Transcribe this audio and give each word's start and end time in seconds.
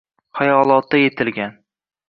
Xayolotda 0.39 0.97
yetilgan. 1.03 1.57